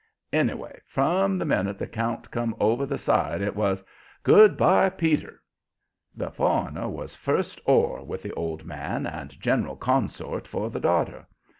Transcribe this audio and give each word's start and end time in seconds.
Anyway, 0.33 0.79
from 0.87 1.37
the 1.37 1.45
minute 1.45 1.77
the 1.77 1.85
count 1.85 2.31
come 2.31 2.55
over 2.59 2.87
the 2.87 2.97
side 2.97 3.39
it 3.39 3.55
was 3.55 3.83
"Good 4.23 4.57
by, 4.57 4.89
Peter." 4.89 5.43
The 6.15 6.31
foreigner 6.31 6.89
was 6.89 7.13
first 7.13 7.61
oar 7.65 8.03
with 8.03 8.23
the 8.23 8.33
old 8.33 8.65
man 8.65 9.05
and 9.05 9.39
general 9.39 9.75
consort 9.75 10.47
for 10.47 10.71
the 10.71 10.79
daughter. 10.79 11.27